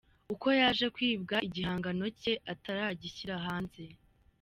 Uko 0.33 0.47
yaje 0.59 0.85
kwibwa 0.95 1.35
igihangano 1.47 2.05
cye 2.19 2.33
ataragishyira 2.53 3.35
hanze. 3.45 3.83